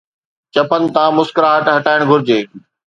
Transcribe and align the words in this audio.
چپن 0.53 0.81
تان 0.93 1.09
مسڪراهٽ 1.17 1.65
هٽائڻ 1.75 1.99
گهرجي 2.09 2.39